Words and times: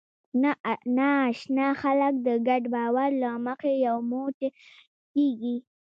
ناآشنا 0.97 1.67
خلک 1.81 2.13
د 2.27 2.29
ګډ 2.47 2.63
باور 2.73 3.11
له 3.23 3.29
مخې 3.45 3.71
یو 3.87 3.97
موټی 4.11 4.47
کېږي. 5.13 5.55